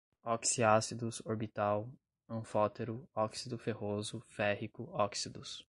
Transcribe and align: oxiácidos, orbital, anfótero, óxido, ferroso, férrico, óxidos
oxiácidos, 0.25 1.21
orbital, 1.25 1.87
anfótero, 2.27 3.07
óxido, 3.15 3.55
ferroso, 3.59 4.19
férrico, 4.27 4.89
óxidos 4.91 5.59